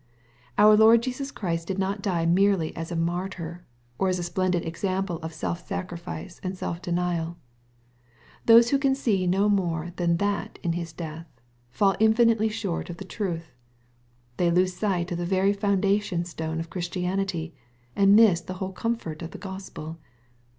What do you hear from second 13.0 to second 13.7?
truth.